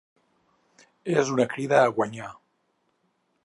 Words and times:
És 1.21 1.29
una 1.35 1.47
crida 1.53 1.77
a 1.83 1.93
guanyar. 1.99 2.33